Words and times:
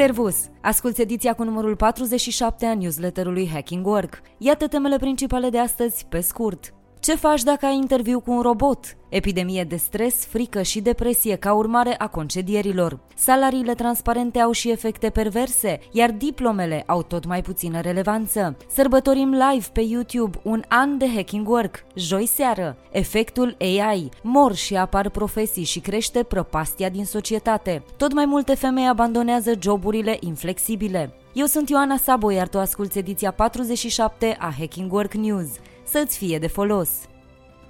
Servus! 0.00 0.36
Asculți 0.60 1.00
ediția 1.00 1.32
cu 1.32 1.44
numărul 1.44 1.76
47 1.76 2.66
a 2.66 2.74
newsletterului 2.74 3.48
Hacking 3.48 3.86
Work. 3.86 4.20
Iată 4.38 4.66
temele 4.66 4.96
principale 4.96 5.48
de 5.48 5.58
astăzi, 5.58 6.06
pe 6.08 6.20
scurt. 6.20 6.74
Ce 7.00 7.14
faci 7.14 7.42
dacă 7.42 7.66
ai 7.66 7.76
interviu 7.76 8.20
cu 8.20 8.30
un 8.30 8.40
robot? 8.40 8.96
Epidemie 9.08 9.64
de 9.64 9.76
stres, 9.76 10.24
frică 10.26 10.62
și 10.62 10.80
depresie 10.80 11.36
ca 11.36 11.52
urmare 11.52 11.94
a 11.98 12.06
concedierilor. 12.06 12.98
Salariile 13.16 13.74
transparente 13.74 14.38
au 14.38 14.50
și 14.50 14.70
efecte 14.70 15.10
perverse, 15.10 15.78
iar 15.92 16.10
diplomele 16.10 16.82
au 16.86 17.02
tot 17.02 17.26
mai 17.26 17.42
puțină 17.42 17.80
relevanță. 17.80 18.56
Sărbătorim 18.72 19.30
live 19.30 19.66
pe 19.72 19.80
YouTube 19.80 20.38
un 20.42 20.62
an 20.68 20.98
de 20.98 21.08
hacking 21.14 21.48
work, 21.48 21.84
joi 21.94 22.26
seară. 22.26 22.76
Efectul 22.90 23.56
AI. 23.60 24.08
Mor 24.22 24.54
și 24.54 24.76
apar 24.76 25.08
profesii 25.08 25.64
și 25.64 25.80
crește 25.80 26.22
prăpastia 26.22 26.88
din 26.88 27.04
societate. 27.04 27.82
Tot 27.96 28.12
mai 28.12 28.24
multe 28.24 28.54
femei 28.54 28.88
abandonează 28.88 29.52
joburile 29.60 30.16
inflexibile. 30.20 31.14
Eu 31.32 31.46
sunt 31.46 31.68
Ioana 31.68 31.96
Sabo, 31.96 32.30
iar 32.30 32.48
tu 32.48 32.58
asculti 32.58 32.98
ediția 32.98 33.30
47 33.30 34.36
a 34.38 34.52
Hacking 34.58 34.92
Work 34.92 35.14
News 35.14 35.48
să-ți 35.90 36.16
fie 36.16 36.38
de 36.38 36.46
folos. 36.46 37.09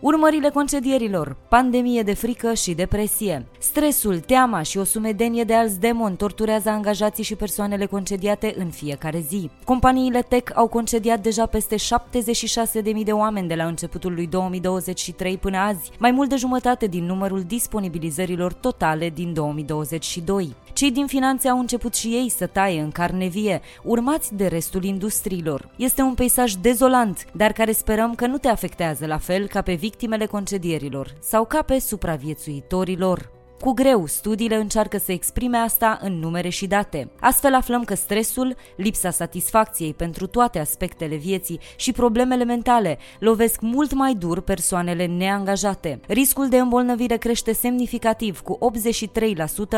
Urmările 0.00 0.48
concedierilor, 0.48 1.36
pandemie 1.48 2.02
de 2.02 2.14
frică 2.14 2.54
și 2.54 2.74
depresie. 2.74 3.46
Stresul, 3.59 4.18
teama 4.18 4.62
și 4.62 4.78
o 4.78 4.84
sumedenie 4.84 5.45
de 5.45 5.54
alți 5.54 5.80
demoni 5.80 6.16
torturează 6.16 6.68
angajații 6.68 7.24
și 7.24 7.34
persoanele 7.34 7.86
concediate 7.86 8.54
în 8.59 8.70
fiecare 8.70 9.24
zi. 9.28 9.50
Companiile 9.64 10.23
tech 10.23 10.52
au 10.54 10.68
concediat 10.68 11.23
deja 11.23 11.46
peste 11.46 11.76
76.000 11.76 13.04
de 13.04 13.12
oameni 13.12 13.48
de 13.48 13.54
la 13.54 13.64
începutul 13.64 14.14
lui 14.14 14.26
2023 14.26 15.36
până 15.38 15.56
azi, 15.59 15.90
mai 15.98 16.10
mult 16.10 16.28
de 16.28 16.37
jumătate 16.37 16.87
din 16.87 17.04
numărul 17.04 17.42
disponibilizărilor 17.42 18.52
totale 18.52 19.10
din 19.10 19.32
2022. 19.32 20.54
Cei 20.73 20.90
din 20.90 21.06
finanțe 21.06 21.48
au 21.48 21.59
început 21.59 21.95
și 21.95 22.09
ei 22.09 22.28
să 22.28 22.46
taie 22.46 22.80
în 22.80 22.90
carne 22.90 23.26
vie, 23.26 23.60
urmați 23.82 24.34
de 24.34 24.46
restul 24.46 24.84
industriilor. 24.84 25.68
Este 25.76 26.02
un 26.02 26.15
peisaj 26.15 26.52
dezolant, 26.52 27.24
dar 27.32 27.52
care 27.52 27.73
sperăm 27.73 28.15
că 28.15 28.26
nu 28.26 28.38
te 28.38 28.48
afectează 28.48 29.06
la 29.06 29.18
fel 29.18 29.46
ca 29.46 29.62
pe 29.62 29.74
victimele 29.91 30.27
concedierilor 30.27 31.15
sau 31.21 31.45
ca 31.45 31.63
pe 31.63 31.79
supraviețuitorilor. 31.79 33.40
Cu 33.60 33.72
greu, 33.72 34.06
studiile 34.06 34.56
încearcă 34.56 34.98
să 34.98 35.12
exprime 35.12 35.56
asta 35.56 35.98
în 36.02 36.18
numere 36.18 36.48
și 36.48 36.66
date. 36.66 37.10
Astfel 37.20 37.54
aflăm 37.54 37.84
că 37.84 37.94
stresul, 37.94 38.56
lipsa 38.76 39.10
satisfacției 39.10 39.94
pentru 39.94 40.26
toate 40.26 40.58
aspectele 40.58 41.16
vieții 41.16 41.60
și 41.76 41.92
problemele 41.92 42.44
mentale 42.44 42.98
lovesc 43.18 43.60
mult 43.60 43.92
mai 43.92 44.14
dur 44.14 44.40
persoanele 44.40 45.06
neangajate. 45.06 46.00
Riscul 46.06 46.48
de 46.48 46.56
îmbolnăvire 46.56 47.16
crește 47.16 47.52
semnificativ 47.52 48.40
cu 48.40 48.58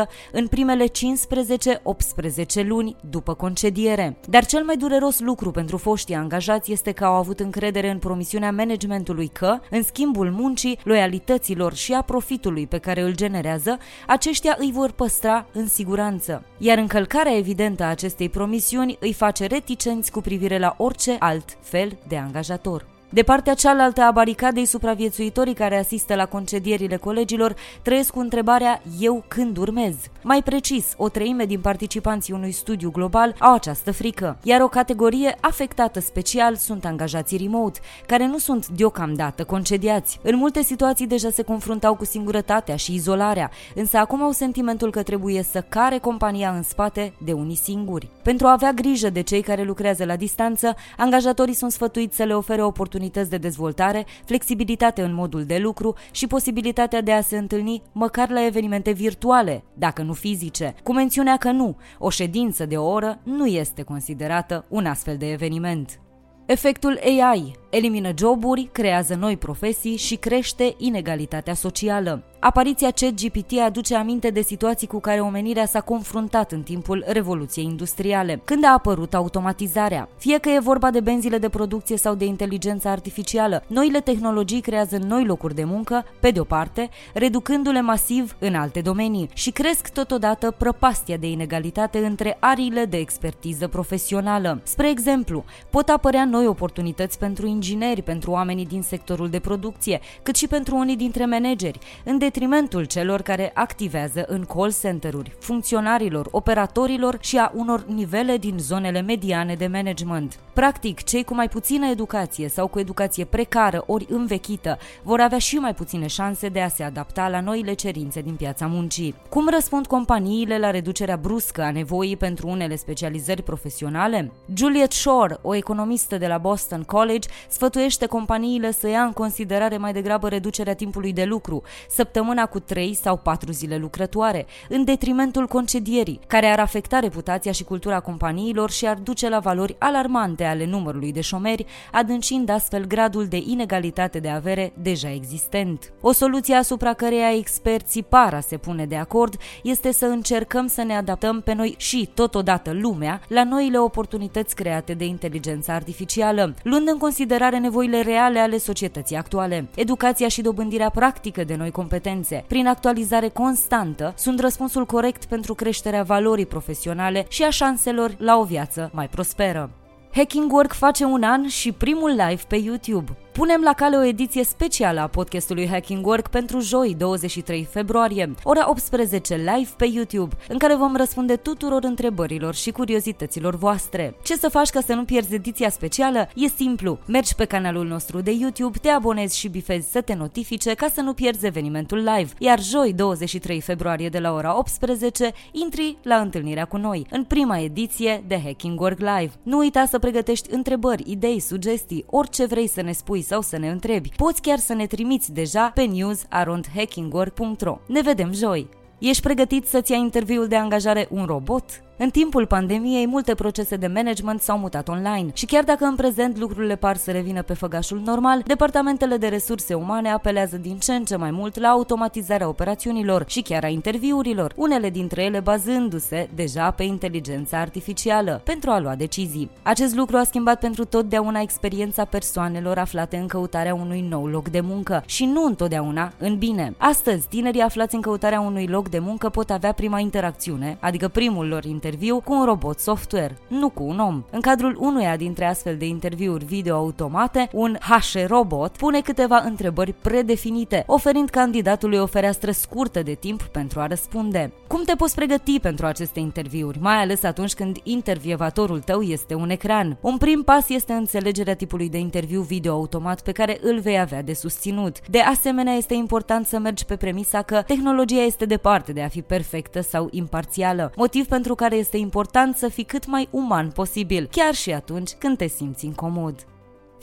83% 0.03 0.09
în 0.31 0.47
primele 0.47 0.85
15-18 0.85 2.67
luni 2.67 2.95
după 3.09 3.33
concediere. 3.33 4.17
Dar 4.29 4.45
cel 4.45 4.63
mai 4.63 4.77
dureros 4.77 5.19
lucru 5.19 5.51
pentru 5.51 5.77
foștii 5.77 6.15
angajați 6.15 6.71
este 6.71 6.91
că 6.91 7.05
au 7.05 7.13
avut 7.13 7.39
încredere 7.39 7.89
în 7.89 7.99
promisiunea 7.99 8.51
managementului 8.51 9.27
că, 9.27 9.59
în 9.69 9.83
schimbul 9.83 10.31
muncii, 10.31 10.79
loialităților 10.83 11.73
și 11.73 11.93
a 11.93 12.01
profitului 12.01 12.67
pe 12.67 12.77
care 12.77 13.01
îl 13.01 13.15
generează, 13.15 13.72
aceștia 14.07 14.55
îi 14.59 14.71
vor 14.71 14.91
păstra 14.91 15.45
în 15.53 15.67
siguranță. 15.67 16.43
Iar 16.57 16.77
încălcarea 16.77 17.37
evidentă 17.37 17.83
a 17.83 17.89
acestei 17.89 18.29
promisiuni 18.29 18.97
îi 18.99 19.13
face 19.13 19.45
reticenți 19.45 20.11
cu 20.11 20.21
privire 20.21 20.57
la 20.59 20.75
orice 20.77 21.15
alt 21.19 21.57
fel 21.61 21.97
de 22.07 22.17
angajator. 22.17 22.92
De 23.13 23.23
partea 23.23 23.53
cealaltă 23.53 24.01
a 24.01 24.11
baricadei, 24.11 24.65
supraviețuitorii 24.65 25.53
care 25.53 25.77
asistă 25.77 26.15
la 26.15 26.25
concedierile 26.25 26.95
colegilor 26.95 27.55
trăiesc 27.81 28.11
cu 28.11 28.19
întrebarea 28.19 28.81
eu 28.99 29.23
când 29.27 29.57
urmez. 29.57 29.95
Mai 30.23 30.43
precis, 30.43 30.93
o 30.97 31.09
treime 31.09 31.45
din 31.45 31.59
participanții 31.59 32.33
unui 32.33 32.51
studiu 32.51 32.91
global 32.91 33.35
au 33.39 33.53
această 33.53 33.91
frică, 33.91 34.37
iar 34.43 34.61
o 34.61 34.67
categorie 34.67 35.37
afectată 35.39 35.99
special 35.99 36.55
sunt 36.55 36.85
angajații 36.85 37.37
remote, 37.37 37.79
care 38.07 38.27
nu 38.27 38.37
sunt 38.37 38.67
deocamdată 38.67 39.43
concediați. 39.43 40.19
În 40.21 40.35
multe 40.35 40.61
situații 40.61 41.07
deja 41.07 41.29
se 41.29 41.41
confruntau 41.41 41.95
cu 41.95 42.05
singurătatea 42.05 42.75
și 42.75 42.93
izolarea, 42.93 43.51
însă 43.75 43.97
acum 43.97 44.23
au 44.23 44.31
sentimentul 44.31 44.91
că 44.91 45.03
trebuie 45.03 45.43
să 45.43 45.63
care 45.69 45.97
compania 45.97 46.49
în 46.49 46.63
spate 46.63 47.13
de 47.17 47.31
unii 47.31 47.55
singuri. 47.55 48.09
Pentru 48.23 48.47
a 48.47 48.51
avea 48.51 48.71
grijă 48.71 49.09
de 49.09 49.21
cei 49.21 49.41
care 49.41 49.63
lucrează 49.63 50.05
la 50.05 50.15
distanță, 50.15 50.75
angajatorii 50.97 51.53
sunt 51.53 51.71
sfătuiți 51.71 52.15
să 52.15 52.23
le 52.23 52.35
ofere 52.35 52.63
oportunități 52.63 53.01
oportunități 53.03 53.29
de 53.29 53.47
dezvoltare, 53.47 54.05
flexibilitate 54.25 55.01
în 55.01 55.13
modul 55.13 55.43
de 55.43 55.57
lucru 55.57 55.95
și 56.11 56.27
posibilitatea 56.27 57.01
de 57.01 57.11
a 57.11 57.21
se 57.21 57.37
întâlni 57.37 57.81
măcar 57.91 58.29
la 58.29 58.45
evenimente 58.45 58.91
virtuale, 58.91 59.63
dacă 59.73 60.01
nu 60.01 60.13
fizice, 60.13 60.75
cu 60.83 60.93
mențiunea 60.93 61.37
că 61.37 61.51
nu, 61.51 61.75
o 61.99 62.09
ședință 62.09 62.65
de 62.65 62.77
o 62.77 62.85
oră 62.85 63.19
nu 63.23 63.45
este 63.45 63.81
considerată 63.81 64.65
un 64.69 64.85
astfel 64.85 65.17
de 65.17 65.31
eveniment. 65.31 65.99
Efectul 66.45 66.99
AI 67.03 67.62
elimină 67.75 68.11
joburi, 68.17 68.69
creează 68.71 69.15
noi 69.15 69.37
profesii 69.37 69.95
și 69.97 70.15
crește 70.15 70.73
inegalitatea 70.77 71.53
socială. 71.53 72.23
Apariția 72.39 72.91
ChatGPT 72.91 73.59
aduce 73.65 73.95
aminte 73.95 74.29
de 74.29 74.41
situații 74.41 74.87
cu 74.87 74.99
care 74.99 75.19
omenirea 75.19 75.65
s-a 75.65 75.81
confruntat 75.81 76.51
în 76.51 76.61
timpul 76.61 77.03
Revoluției 77.07 77.65
Industriale, 77.65 78.41
când 78.43 78.65
a 78.65 78.71
apărut 78.71 79.13
automatizarea. 79.13 80.09
Fie 80.17 80.37
că 80.37 80.49
e 80.49 80.59
vorba 80.59 80.91
de 80.91 80.99
benzile 80.99 81.37
de 81.37 81.49
producție 81.49 81.97
sau 81.97 82.15
de 82.15 82.25
inteligența 82.25 82.89
artificială, 82.89 83.63
noile 83.67 83.99
tehnologii 83.99 84.61
creează 84.61 84.97
noi 84.97 85.25
locuri 85.25 85.55
de 85.55 85.63
muncă, 85.63 86.05
pe 86.19 86.31
de 86.31 86.39
o 86.39 86.43
parte, 86.43 86.89
reducându-le 87.13 87.81
masiv 87.81 88.35
în 88.39 88.55
alte 88.55 88.81
domenii 88.81 89.29
și 89.33 89.51
cresc 89.51 89.89
totodată 89.89 90.51
prăpastia 90.51 91.17
de 91.17 91.29
inegalitate 91.29 91.97
între 92.05 92.37
ariile 92.39 92.85
de 92.85 92.97
expertiză 92.97 93.67
profesională. 93.67 94.61
Spre 94.63 94.89
exemplu, 94.89 95.43
pot 95.69 95.89
apărea 95.89 96.25
noi 96.25 96.47
oportunități 96.47 97.19
pentru 97.19 97.45
ingineri, 97.45 97.61
pentru 98.03 98.31
oamenii 98.31 98.65
din 98.65 98.81
sectorul 98.81 99.29
de 99.29 99.39
producție, 99.39 99.99
cât 100.23 100.35
și 100.35 100.47
pentru 100.47 100.75
unii 100.75 100.95
dintre 100.95 101.25
manageri, 101.25 101.79
în 102.03 102.17
detrimentul 102.17 102.83
celor 102.83 103.21
care 103.21 103.51
activează 103.53 104.25
în 104.27 104.43
call 104.43 104.73
center-uri, 104.81 105.35
funcționarilor, 105.39 106.27
operatorilor 106.31 107.17
și 107.21 107.37
a 107.37 107.51
unor 107.55 107.85
nivele 107.87 108.37
din 108.37 108.55
zonele 108.57 109.01
mediane 109.01 109.55
de 109.55 109.67
management. 109.67 110.39
Practic, 110.53 111.03
cei 111.03 111.23
cu 111.23 111.33
mai 111.33 111.49
puțină 111.49 111.87
educație 111.87 112.47
sau 112.47 112.67
cu 112.67 112.79
educație 112.79 113.25
precară 113.25 113.83
ori 113.87 114.05
învechită 114.09 114.77
vor 115.03 115.19
avea 115.19 115.37
și 115.37 115.55
mai 115.55 115.73
puține 115.73 116.07
șanse 116.07 116.49
de 116.49 116.61
a 116.61 116.67
se 116.67 116.83
adapta 116.83 117.29
la 117.29 117.39
noile 117.39 117.73
cerințe 117.73 118.21
din 118.21 118.35
piața 118.35 118.67
muncii. 118.67 119.15
Cum 119.29 119.49
răspund 119.49 119.87
companiile 119.87 120.59
la 120.59 120.71
reducerea 120.71 121.15
bruscă 121.15 121.61
a 121.61 121.71
nevoii 121.71 122.17
pentru 122.17 122.47
unele 122.47 122.75
specializări 122.75 123.43
profesionale? 123.43 124.31
Juliet 124.53 124.91
Shore, 124.91 125.37
o 125.41 125.55
economistă 125.55 126.17
de 126.17 126.27
la 126.27 126.37
Boston 126.37 126.83
College, 126.83 127.27
sfătuiește 127.53 128.05
companiile 128.05 128.71
să 128.71 128.87
ia 128.87 129.01
în 129.01 129.11
considerare 129.11 129.77
mai 129.77 129.93
degrabă 129.93 130.27
reducerea 130.29 130.73
timpului 130.73 131.13
de 131.13 131.23
lucru, 131.23 131.63
săptămâni 131.89 132.21
săptămâna 132.23 132.45
cu 132.45 132.59
3 132.59 132.93
sau 132.93 133.17
4 133.17 133.51
zile 133.51 133.77
lucrătoare, 133.77 134.45
în 134.69 134.83
detrimentul 134.83 135.47
concedierii, 135.47 136.19
care 136.27 136.45
ar 136.45 136.59
afecta 136.59 136.99
reputația 136.99 137.51
și 137.51 137.63
cultura 137.63 137.99
companiilor 137.99 138.71
și 138.71 138.87
ar 138.87 138.97
duce 138.97 139.29
la 139.29 139.39
valori 139.39 139.75
alarmante 139.79 140.43
ale 140.43 140.65
numărului 140.65 141.11
de 141.11 141.21
șomeri, 141.21 141.65
adâncind 141.91 142.49
astfel 142.49 142.85
gradul 142.85 143.25
de 143.25 143.43
inegalitate 143.45 144.19
de 144.19 144.29
avere 144.29 144.73
deja 144.81 145.11
existent. 145.11 145.93
O 146.01 146.11
soluție 146.11 146.55
asupra 146.55 146.93
căreia 146.93 147.35
experții 147.37 148.03
para 148.03 148.39
se 148.39 148.57
pune 148.57 148.85
de 148.85 148.95
acord 148.95 149.35
este 149.63 149.91
să 149.91 150.05
încercăm 150.05 150.67
să 150.67 150.83
ne 150.83 150.95
adaptăm 150.95 151.41
pe 151.41 151.53
noi 151.53 151.75
și, 151.77 152.09
totodată, 152.13 152.71
lumea 152.73 153.21
la 153.27 153.43
noile 153.43 153.77
oportunități 153.77 154.55
create 154.55 154.93
de 154.93 155.05
inteligența 155.05 155.73
artificială, 155.73 156.53
luând 156.63 156.87
în 156.87 156.97
considerare 156.97 157.42
nevoile 157.57 158.01
reale 158.01 158.39
ale 158.39 158.57
societății 158.57 159.15
actuale. 159.15 159.67
Educația 159.75 160.27
și 160.27 160.41
dobândirea 160.41 160.89
practică 160.89 161.43
de 161.43 161.55
noi 161.55 161.71
competențe 161.71 161.91
competențe, 162.03 162.43
prin 162.47 162.67
actualizare 162.67 163.27
constantă, 163.27 164.13
sunt 164.17 164.39
răspunsul 164.39 164.85
corect 164.85 165.25
pentru 165.25 165.53
creșterea 165.53 166.03
valorii 166.03 166.45
profesionale 166.45 167.25
și 167.29 167.43
a 167.43 167.49
șanselor 167.49 168.15
la 168.17 168.37
o 168.37 168.43
viață 168.43 168.89
mai 168.93 169.07
prosperă. 169.07 169.69
Hacking 170.13 170.51
Work 170.51 170.73
face 170.73 171.03
un 171.03 171.23
an 171.23 171.47
și 171.47 171.71
primul 171.71 172.09
live 172.09 172.41
pe 172.47 172.55
YouTube. 172.55 173.17
Punem 173.33 173.61
la 173.61 173.73
cale 173.73 173.97
o 173.97 174.03
ediție 174.03 174.43
specială 174.43 174.99
a 174.99 175.07
podcastului 175.07 175.67
Hacking 175.67 176.05
Work 176.05 176.27
pentru 176.27 176.59
joi, 176.59 176.95
23 176.97 177.67
februarie, 177.71 178.33
ora 178.43 178.69
18 178.69 179.35
live 179.35 179.69
pe 179.77 179.85
YouTube, 179.93 180.35
în 180.47 180.57
care 180.57 180.75
vom 180.75 180.95
răspunde 180.95 181.35
tuturor 181.35 181.83
întrebărilor 181.83 182.55
și 182.55 182.71
curiozităților 182.71 183.55
voastre. 183.55 184.15
Ce 184.23 184.35
să 184.35 184.49
faci 184.49 184.69
ca 184.69 184.81
să 184.81 184.93
nu 184.93 185.03
pierzi 185.03 185.33
ediția 185.33 185.69
specială? 185.69 186.29
E 186.35 186.47
simplu. 186.47 186.99
Mergi 187.07 187.35
pe 187.35 187.45
canalul 187.45 187.85
nostru 187.85 188.21
de 188.21 188.31
YouTube, 188.31 188.77
te 188.81 188.89
abonezi 188.89 189.37
și 189.37 189.47
bifezi 189.47 189.91
să 189.91 190.01
te 190.01 190.13
notifice 190.13 190.73
ca 190.73 190.87
să 190.93 191.01
nu 191.01 191.13
pierzi 191.13 191.45
evenimentul 191.45 191.97
live. 191.97 192.29
Iar 192.37 192.61
joi, 192.61 192.93
23 192.93 193.61
februarie 193.61 194.09
de 194.09 194.19
la 194.19 194.33
ora 194.33 194.57
18, 194.57 195.31
intri 195.51 195.97
la 196.03 196.15
întâlnirea 196.15 196.65
cu 196.65 196.77
noi, 196.77 197.05
în 197.09 197.23
prima 197.23 197.59
ediție 197.59 198.23
de 198.27 198.41
Hacking 198.43 198.79
Work 198.79 198.99
Live. 198.99 199.31
Nu 199.43 199.57
uita 199.57 199.85
să 199.85 199.99
pregătești 199.99 200.53
întrebări, 200.53 201.03
idei, 201.05 201.39
sugestii, 201.39 202.05
orice 202.09 202.45
vrei 202.45 202.67
să 202.67 202.81
ne 202.81 202.91
spui 202.91 203.21
sau 203.23 203.41
să 203.41 203.57
ne 203.57 203.69
întrebi. 203.69 204.09
Poți 204.15 204.41
chiar 204.41 204.57
să 204.57 204.73
ne 204.73 204.87
trimiți 204.87 205.31
deja 205.31 205.71
pe 205.73 205.83
news.hackingwork.ro. 205.83 207.79
Ne 207.87 208.01
vedem 208.01 208.33
joi! 208.33 208.69
Ești 208.99 209.21
pregătit 209.21 209.65
să-ți 209.65 209.91
ia 209.91 209.97
interviul 209.97 210.47
de 210.47 210.55
angajare 210.55 211.07
un 211.09 211.25
robot? 211.25 211.63
În 211.97 212.09
timpul 212.09 212.45
pandemiei, 212.45 213.07
multe 213.07 213.35
procese 213.35 213.75
de 213.75 213.87
management 213.87 214.41
s-au 214.41 214.57
mutat 214.57 214.87
online 214.87 215.29
și 215.33 215.45
chiar 215.45 215.63
dacă 215.63 215.85
în 215.85 215.95
prezent 215.95 216.37
lucrurile 216.37 216.75
par 216.75 216.95
să 216.97 217.11
revină 217.11 217.41
pe 217.41 217.53
făgașul 217.53 218.01
normal, 218.05 218.41
departamentele 218.45 219.17
de 219.17 219.27
resurse 219.27 219.73
umane 219.73 220.09
apelează 220.09 220.57
din 220.57 220.77
ce 220.77 220.93
în 220.93 221.03
ce 221.03 221.15
mai 221.15 221.31
mult 221.31 221.59
la 221.59 221.67
automatizarea 221.67 222.47
operațiunilor 222.47 223.23
și 223.27 223.41
chiar 223.41 223.63
a 223.63 223.67
interviurilor, 223.67 224.53
unele 224.55 224.89
dintre 224.89 225.23
ele 225.23 225.39
bazându-se 225.39 226.29
deja 226.35 226.71
pe 226.71 226.83
inteligența 226.83 227.59
artificială 227.59 228.41
pentru 228.43 228.69
a 228.69 228.79
lua 228.79 228.95
decizii. 228.95 229.49
Acest 229.61 229.95
lucru 229.95 230.17
a 230.17 230.23
schimbat 230.23 230.59
pentru 230.59 230.85
totdeauna 230.85 231.39
experiența 231.39 232.05
persoanelor 232.05 232.77
aflate 232.77 233.17
în 233.17 233.27
căutarea 233.27 233.73
unui 233.73 234.05
nou 234.09 234.27
loc 234.27 234.49
de 234.49 234.59
muncă 234.59 235.03
și 235.05 235.25
nu 235.25 235.45
întotdeauna 235.45 236.11
în 236.17 236.37
bine. 236.37 236.73
Astăzi, 236.77 237.27
tinerii 237.27 237.61
aflați 237.61 237.95
în 237.95 238.01
căutarea 238.01 238.39
unui 238.39 238.67
loc 238.67 238.89
de 238.89 238.99
muncă 238.99 239.29
pot 239.29 239.49
avea 239.49 239.71
prima 239.71 239.99
interacțiune, 239.99 240.77
adică 240.79 241.07
primul 241.07 241.47
lor 241.47 241.63
interviu, 241.83 242.19
cu 242.19 242.33
un 242.33 242.45
robot 242.45 242.79
software, 242.79 243.37
nu 243.47 243.69
cu 243.69 243.83
un 243.83 243.99
om. 243.99 244.23
În 244.29 244.41
cadrul 244.41 244.77
unuia 244.79 245.15
dintre 245.15 245.45
astfel 245.45 245.77
de 245.77 245.85
interviuri 245.85 246.45
video 246.45 246.75
automate, 246.75 247.49
un 247.53 247.77
HR 247.79 248.27
robot 248.27 248.77
pune 248.77 249.01
câteva 249.01 249.37
întrebări 249.45 249.93
predefinite, 250.01 250.83
oferind 250.87 251.29
candidatului 251.29 251.97
o 251.97 252.05
fereastră 252.05 252.51
scurtă 252.51 253.01
de 253.01 253.13
timp 253.13 253.41
pentru 253.41 253.79
a 253.79 253.87
răspunde. 253.87 254.53
Cum 254.67 254.83
te 254.83 254.95
poți 254.95 255.15
pregăti 255.15 255.59
pentru 255.59 255.85
aceste 255.85 256.19
interviuri, 256.19 256.79
mai 256.81 256.95
ales 256.95 257.23
atunci 257.23 257.53
când 257.53 257.77
intervievatorul 257.83 258.79
tău 258.79 259.01
este 259.01 259.35
un 259.35 259.49
ecran? 259.49 259.97
Un 260.01 260.17
prim 260.17 260.41
pas 260.41 260.69
este 260.69 260.93
înțelegerea 260.93 261.55
tipului 261.55 261.89
de 261.89 261.97
interviu 261.97 262.41
video 262.41 262.73
automat 262.73 263.21
pe 263.21 263.31
care 263.31 263.57
îl 263.61 263.79
vei 263.79 263.99
avea 263.99 264.21
de 264.21 264.33
susținut. 264.33 265.07
De 265.07 265.19
asemenea, 265.19 265.73
este 265.73 265.93
important 265.93 266.45
să 266.45 266.59
mergi 266.59 266.85
pe 266.85 266.95
premisa 266.95 267.41
că 267.41 267.63
tehnologia 267.67 268.21
este 268.21 268.45
departe 268.45 268.91
de 268.91 269.01
a 269.01 269.07
fi 269.07 269.21
perfectă 269.21 269.81
sau 269.81 270.07
imparțială, 270.11 270.91
motiv 270.95 271.25
pentru 271.25 271.55
care 271.55 271.71
este 271.73 271.97
important 271.97 272.55
să 272.55 272.67
fii 272.67 272.83
cât 272.83 273.05
mai 273.05 273.27
uman 273.31 273.71
posibil, 273.71 274.27
chiar 274.31 274.53
și 274.53 274.71
atunci 274.71 275.11
când 275.11 275.37
te 275.37 275.47
simți 275.47 275.85
incomod. 275.85 276.45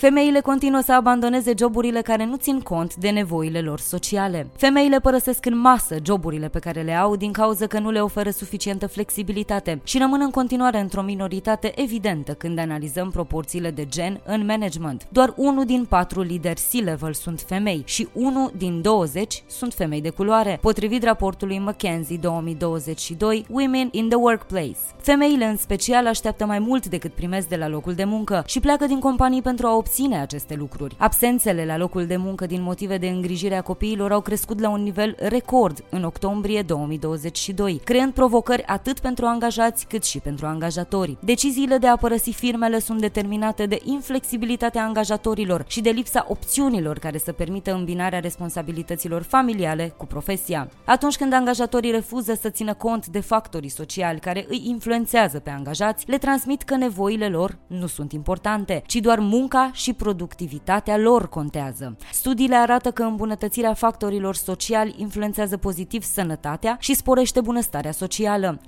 Femeile 0.01 0.41
continuă 0.41 0.81
să 0.81 0.93
abandoneze 0.93 1.53
joburile 1.59 2.01
care 2.01 2.25
nu 2.25 2.37
țin 2.37 2.61
cont 2.61 2.95
de 2.95 3.11
nevoile 3.11 3.61
lor 3.61 3.81
sociale. 3.81 4.51
Femeile 4.57 5.01
părăsesc 5.01 5.47
în 5.47 5.59
masă 5.59 5.97
joburile 6.03 6.49
pe 6.49 6.59
care 6.59 6.81
le 6.83 6.95
au 6.95 7.17
din 7.17 7.33
cauza 7.33 7.67
că 7.67 7.79
nu 7.79 7.91
le 7.91 8.01
oferă 8.01 8.31
suficientă 8.31 8.87
flexibilitate 8.87 9.81
și 9.85 9.99
rămân 9.99 10.21
în 10.21 10.31
continuare 10.31 10.81
într-o 10.81 11.03
minoritate 11.03 11.73
evidentă 11.75 12.33
când 12.33 12.59
analizăm 12.59 13.11
proporțiile 13.11 13.71
de 13.71 13.87
gen 13.87 14.21
în 14.25 14.45
management. 14.45 15.07
Doar 15.09 15.33
unul 15.37 15.65
din 15.65 15.85
patru 15.85 16.21
lideri 16.21 16.63
C-level 16.73 17.13
sunt 17.13 17.41
femei 17.41 17.83
și 17.85 18.09
unul 18.13 18.53
din 18.57 18.83
20 18.83 19.43
sunt 19.47 19.75
femei 19.75 20.01
de 20.01 20.11
culoare, 20.11 20.59
potrivit 20.61 21.03
raportului 21.03 21.59
McKenzie 21.59 22.19
2022 22.21 23.47
Women 23.51 23.89
in 23.91 24.09
the 24.09 24.19
Workplace. 24.19 24.79
Femeile 25.01 25.45
în 25.45 25.57
special 25.57 26.07
așteaptă 26.07 26.47
mai 26.47 26.59
mult 26.59 26.87
decât 26.87 27.13
primesc 27.13 27.49
de 27.49 27.57
la 27.57 27.69
locul 27.69 27.93
de 27.95 28.05
muncă 28.05 28.43
și 28.47 28.61
pleacă 28.61 28.87
din 28.87 28.99
companii 28.99 29.43
pentru 29.43 29.67
a 29.67 29.71
obține 29.77 29.89
aceste 30.21 30.55
lucruri. 30.55 30.95
Absențele 30.99 31.65
la 31.65 31.77
locul 31.77 32.07
de 32.07 32.17
muncă 32.17 32.47
din 32.47 32.63
motive 32.63 32.99
de 32.99 33.09
îngrijire 33.09 33.57
a 33.57 33.63
copiilor 33.63 34.13
au 34.13 34.21
crescut 34.21 34.61
la 34.61 34.69
un 34.69 34.83
nivel 34.83 35.17
record 35.19 35.85
în 35.91 36.05
octombrie 36.05 36.63
2022, 36.63 37.81
creând 37.85 38.13
provocări 38.13 38.65
atât 38.65 38.99
pentru 38.99 39.27
angajați 39.27 39.87
cât 39.87 40.05
și 40.05 40.19
pentru 40.19 40.47
angajatori. 40.47 41.17
Deciziile 41.21 41.79
de 41.79 41.87
a 41.87 41.97
părăsi 41.97 42.31
firmele 42.31 42.79
sunt 42.79 43.01
determinate 43.01 43.67
de 43.67 43.81
inflexibilitatea 43.85 44.85
angajatorilor 44.85 45.65
și 45.67 45.81
de 45.81 45.91
lipsa 45.91 46.27
opțiunilor 46.29 46.99
care 46.99 47.19
să 47.19 47.33
permită 47.33 47.75
îmbinarea 47.75 48.21
responsabilităților 48.21 49.23
familiale 49.23 49.95
cu 49.97 50.07
profesia. 50.07 50.71
Atunci 50.85 51.17
când 51.17 51.33
angajatorii 51.33 51.91
refuză 51.91 52.35
să 52.41 52.49
țină 52.49 52.75
cont 52.75 53.07
de 53.07 53.21
factorii 53.21 53.69
sociali 53.69 54.19
care 54.21 54.47
îi 54.49 54.63
influențează 54.65 55.39
pe 55.39 55.51
angajați, 55.51 56.05
le 56.09 56.19
transmit 56.19 56.63
că 56.63 56.77
nevoile 56.77 57.29
lor 57.29 57.59
nu 57.67 57.87
sunt 57.87 58.13
importante, 58.13 58.83
ci 58.87 58.97
doar 58.97 59.19
munca 59.19 59.71
și 59.81 59.93
productivitatea 59.93 60.97
lor 60.97 61.29
contează. 61.29 61.97
Studiile 62.13 62.57
arată 62.57 62.91
că 62.91 63.03
îmbunătățirea 63.03 63.75
factorilor 63.75 64.35
sociali 64.35 64.95
influențează 64.97 65.57
pozitiv 65.57 66.03
sănătatea 66.03 66.77
și 66.81 66.95
sporește 66.95 67.41
bunăstarea 67.41 67.93
socială. 67.93 68.61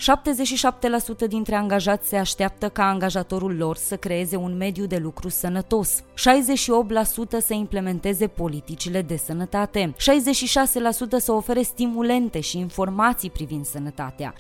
77% 1.25 1.29
dintre 1.29 1.55
angajați 1.55 2.09
se 2.09 2.17
așteaptă 2.17 2.69
ca 2.69 2.89
angajatorul 2.89 3.57
lor 3.57 3.77
să 3.77 3.97
creeze 3.97 4.37
un 4.37 4.57
mediu 4.57 4.87
de 4.87 4.97
lucru 4.97 5.29
sănătos. 5.29 6.01
68% 6.01 6.03
să 7.41 7.55
implementeze 7.55 8.27
politicile 8.27 9.03
de 9.03 9.17
sănătate. 9.17 9.95
66% 9.95 9.97
să 11.17 11.33
ofere 11.33 11.63
stimulente 11.63 12.41
și 12.41 12.59
informații 12.59 13.31
privind 13.31 13.65
sănătatea. 13.65 14.35
62% 14.35 14.39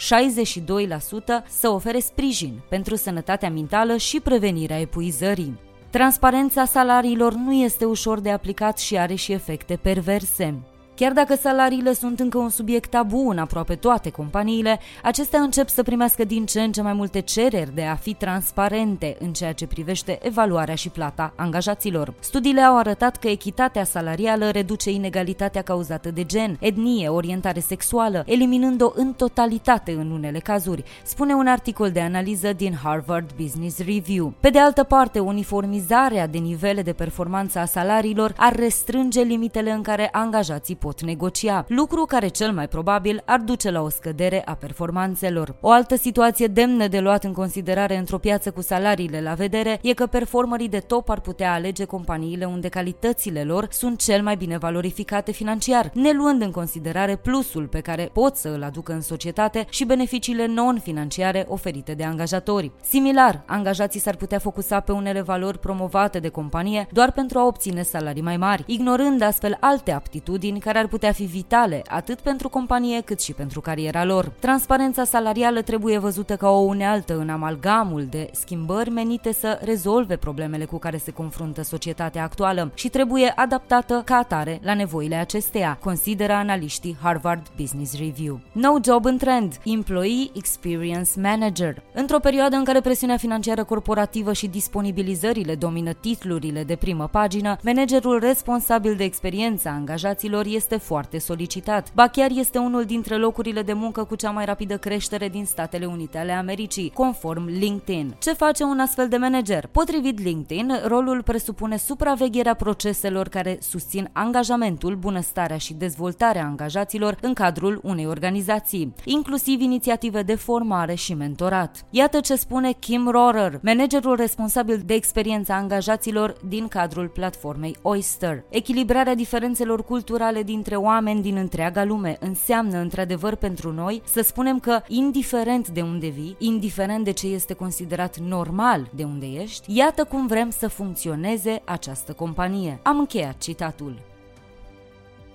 să 1.48 1.68
ofere 1.68 1.98
sprijin 1.98 2.62
pentru 2.68 2.94
sănătatea 2.96 3.50
mentală 3.50 3.96
și 3.96 4.20
prevenirea 4.20 4.80
epuizării. 4.80 5.70
Transparența 5.92 6.64
salariilor 6.64 7.34
nu 7.34 7.52
este 7.52 7.84
ușor 7.84 8.20
de 8.20 8.30
aplicat 8.30 8.78
și 8.78 8.98
are 8.98 9.14
și 9.14 9.32
efecte 9.32 9.78
perverse. 9.82 10.54
Chiar 11.02 11.12
dacă 11.12 11.34
salariile 11.34 11.94
sunt 11.94 12.20
încă 12.20 12.38
un 12.38 12.48
subiect 12.48 12.90
tabu 12.90 13.28
în 13.28 13.38
aproape 13.38 13.74
toate 13.74 14.10
companiile, 14.10 14.80
acestea 15.02 15.40
încep 15.40 15.68
să 15.68 15.82
primească 15.82 16.24
din 16.24 16.46
ce 16.46 16.60
în 16.60 16.72
ce 16.72 16.82
mai 16.82 16.92
multe 16.92 17.20
cereri 17.20 17.74
de 17.74 17.82
a 17.82 17.94
fi 17.94 18.14
transparente 18.14 19.16
în 19.20 19.32
ceea 19.32 19.52
ce 19.52 19.66
privește 19.66 20.18
evaluarea 20.22 20.74
și 20.74 20.88
plata 20.88 21.32
angajaților. 21.36 22.14
Studiile 22.18 22.60
au 22.60 22.76
arătat 22.76 23.16
că 23.16 23.28
echitatea 23.28 23.84
salarială 23.84 24.50
reduce 24.50 24.90
inegalitatea 24.90 25.62
cauzată 25.62 26.10
de 26.10 26.24
gen, 26.24 26.56
etnie, 26.60 27.08
orientare 27.08 27.60
sexuală, 27.60 28.22
eliminând-o 28.26 28.92
în 28.94 29.12
totalitate 29.12 29.92
în 29.92 30.10
unele 30.10 30.38
cazuri, 30.38 30.84
spune 31.02 31.34
un 31.34 31.46
articol 31.46 31.90
de 31.90 32.00
analiză 32.00 32.52
din 32.52 32.74
Harvard 32.82 33.30
Business 33.40 33.78
Review. 33.78 34.32
Pe 34.40 34.50
de 34.50 34.58
altă 34.58 34.82
parte, 34.82 35.18
uniformizarea 35.18 36.26
de 36.26 36.38
nivele 36.38 36.82
de 36.82 36.92
performanță 36.92 37.58
a 37.58 37.64
salariilor 37.64 38.34
ar 38.36 38.54
restrânge 38.54 39.20
limitele 39.20 39.70
în 39.70 39.82
care 39.82 40.08
angajații 40.12 40.76
pot 40.92 41.02
negocia, 41.02 41.64
lucru 41.68 42.04
care 42.04 42.28
cel 42.28 42.52
mai 42.52 42.68
probabil 42.68 43.22
ar 43.24 43.38
duce 43.38 43.70
la 43.70 43.80
o 43.82 43.88
scădere 43.88 44.42
a 44.44 44.54
performanțelor. 44.54 45.54
O 45.60 45.70
altă 45.70 45.96
situație 45.96 46.46
demnă 46.46 46.86
de 46.86 47.00
luat 47.00 47.24
în 47.24 47.32
considerare 47.32 47.96
într-o 47.96 48.18
piață 48.18 48.50
cu 48.50 48.60
salariile 48.60 49.20
la 49.20 49.34
vedere 49.34 49.78
e 49.82 49.92
că 49.92 50.06
performerii 50.06 50.68
de 50.68 50.78
top 50.78 51.08
ar 51.08 51.20
putea 51.20 51.52
alege 51.52 51.84
companiile 51.84 52.44
unde 52.44 52.68
calitățile 52.68 53.44
lor 53.44 53.66
sunt 53.70 53.98
cel 53.98 54.22
mai 54.22 54.36
bine 54.36 54.58
valorificate 54.58 55.32
financiar, 55.32 55.90
ne 55.94 56.12
luând 56.12 56.42
în 56.42 56.50
considerare 56.50 57.16
plusul 57.16 57.66
pe 57.66 57.80
care 57.80 58.10
pot 58.12 58.36
să 58.36 58.48
îl 58.48 58.62
aducă 58.62 58.92
în 58.92 59.00
societate 59.00 59.66
și 59.68 59.84
beneficiile 59.84 60.46
non-financiare 60.46 61.46
oferite 61.48 61.94
de 61.94 62.04
angajatori. 62.04 62.72
Similar, 62.82 63.42
angajații 63.46 64.00
s-ar 64.00 64.16
putea 64.16 64.38
focusa 64.38 64.80
pe 64.80 64.92
unele 64.92 65.20
valori 65.20 65.58
promovate 65.58 66.18
de 66.18 66.28
companie 66.28 66.86
doar 66.90 67.12
pentru 67.12 67.38
a 67.38 67.46
obține 67.46 67.82
salarii 67.82 68.22
mai 68.22 68.36
mari, 68.36 68.64
ignorând 68.66 69.22
astfel 69.22 69.56
alte 69.60 69.92
aptitudini 69.92 70.60
care 70.60 70.71
care 70.72 70.84
ar 70.84 70.90
putea 70.90 71.12
fi 71.12 71.24
vitale 71.24 71.82
atât 71.88 72.20
pentru 72.20 72.48
companie 72.48 73.00
cât 73.00 73.20
și 73.20 73.32
pentru 73.32 73.60
cariera 73.60 74.04
lor. 74.04 74.32
Transparența 74.38 75.04
salarială 75.04 75.62
trebuie 75.62 75.98
văzută 75.98 76.36
ca 76.36 76.48
o 76.50 76.58
unealtă 76.58 77.18
în 77.18 77.28
amalgamul 77.28 78.06
de 78.10 78.30
schimbări 78.32 78.90
menite 78.90 79.32
să 79.32 79.58
rezolve 79.64 80.16
problemele 80.16 80.64
cu 80.64 80.78
care 80.78 80.96
se 80.96 81.10
confruntă 81.10 81.62
societatea 81.62 82.22
actuală 82.22 82.70
și 82.74 82.88
trebuie 82.88 83.32
adaptată 83.36 84.02
ca 84.04 84.14
atare 84.14 84.60
la 84.62 84.74
nevoile 84.74 85.14
acesteia, 85.14 85.78
consideră 85.80 86.32
analiștii 86.32 86.96
Harvard 87.02 87.46
Business 87.56 87.98
Review. 87.98 88.40
No 88.52 88.74
job 88.84 89.04
în 89.04 89.18
trend, 89.18 89.56
Employee 89.64 90.30
Experience 90.34 91.10
Manager. 91.20 91.82
Într-o 91.94 92.18
perioadă 92.18 92.56
în 92.56 92.64
care 92.64 92.80
presiunea 92.80 93.16
financiară 93.16 93.64
corporativă 93.64 94.32
și 94.32 94.46
disponibilizările 94.46 95.54
domină 95.54 95.92
titlurile 95.92 96.64
de 96.64 96.76
primă 96.76 97.08
pagină, 97.08 97.56
managerul 97.62 98.18
responsabil 98.18 98.94
de 98.96 99.04
experiența 99.04 99.70
angajaților 99.70 100.44
este 100.46 100.60
este 100.62 100.76
foarte 100.76 101.18
solicitat. 101.18 101.92
Ba 101.94 102.06
chiar 102.06 102.30
este 102.34 102.58
unul 102.58 102.84
dintre 102.84 103.16
locurile 103.16 103.62
de 103.62 103.72
muncă 103.72 104.04
cu 104.04 104.14
cea 104.14 104.30
mai 104.30 104.44
rapidă 104.44 104.76
creștere 104.78 105.28
din 105.28 105.44
Statele 105.44 105.86
Unite 105.86 106.18
ale 106.18 106.32
Americii, 106.32 106.90
conform 106.94 107.46
LinkedIn. 107.46 108.14
Ce 108.18 108.32
face 108.32 108.64
un 108.64 108.78
astfel 108.78 109.08
de 109.08 109.16
manager? 109.16 109.66
Potrivit 109.72 110.20
LinkedIn, 110.20 110.72
rolul 110.84 111.22
presupune 111.22 111.76
supravegherea 111.76 112.54
proceselor 112.54 113.28
care 113.28 113.58
susțin 113.60 114.08
angajamentul, 114.12 114.94
bunăstarea 114.94 115.56
și 115.56 115.74
dezvoltarea 115.74 116.44
angajaților 116.44 117.18
în 117.20 117.32
cadrul 117.32 117.80
unei 117.82 118.06
organizații, 118.06 118.94
inclusiv 119.04 119.60
inițiative 119.60 120.22
de 120.22 120.34
formare 120.34 120.94
și 120.94 121.14
mentorat. 121.14 121.84
Iată 121.90 122.20
ce 122.20 122.36
spune 122.36 122.72
Kim 122.72 123.10
Rohrer, 123.10 123.60
managerul 123.62 124.16
responsabil 124.16 124.82
de 124.86 124.94
experiența 124.94 125.54
angajaților 125.54 126.34
din 126.48 126.68
cadrul 126.68 127.08
platformei 127.08 127.76
Oyster. 127.82 128.44
Echilibrarea 128.48 129.14
diferențelor 129.14 129.84
culturale 129.84 130.42
din 130.42 130.51
dintre 130.52 130.76
oameni 130.76 131.22
din 131.22 131.36
întreaga 131.36 131.84
lume. 131.84 132.16
Înseamnă, 132.20 132.78
într-adevăr, 132.78 133.34
pentru 133.34 133.72
noi 133.72 134.02
să 134.04 134.22
spunem 134.22 134.58
că, 134.58 134.80
indiferent 134.88 135.68
de 135.68 135.80
unde 135.80 136.08
vii, 136.08 136.36
indiferent 136.38 137.04
de 137.04 137.10
ce 137.10 137.26
este 137.26 137.54
considerat 137.54 138.18
normal 138.18 138.90
de 138.94 139.04
unde 139.04 139.26
ești, 139.26 139.76
iată 139.76 140.04
cum 140.04 140.26
vrem 140.26 140.50
să 140.50 140.68
funcționeze 140.68 141.62
această 141.64 142.12
companie. 142.12 142.78
Am 142.82 142.98
încheiat 142.98 143.38
citatul. 143.38 143.94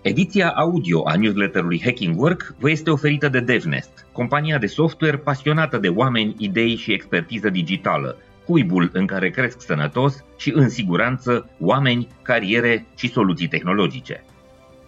Ediția 0.01 0.49
audio 0.49 1.07
a 1.07 1.15
newsletterului 1.15 1.81
Hacking 1.83 2.19
Work 2.19 2.55
vă 2.59 2.69
este 2.69 2.89
oferită 2.89 3.29
de 3.29 3.39
DevNest, 3.39 4.07
compania 4.11 4.57
de 4.57 4.67
software 4.67 5.17
pasionată 5.17 5.77
de 5.77 5.87
oameni, 5.87 6.35
idei 6.37 6.75
și 6.75 6.93
expertiză 6.93 7.49
digitală, 7.49 8.17
cuibul 8.45 8.89
în 8.93 9.05
care 9.05 9.29
cresc 9.29 9.61
sănătos 9.61 10.23
și 10.37 10.51
în 10.55 10.69
siguranță 10.69 11.49
oameni, 11.59 12.07
cariere 12.21 12.85
și 12.95 13.11
soluții 13.11 13.47
tehnologice. 13.47 14.23